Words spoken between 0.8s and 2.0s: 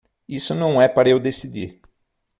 é para eu decidir.